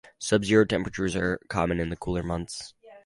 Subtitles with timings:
[0.17, 2.73] Sub-zero temperatures are common in the cooler months.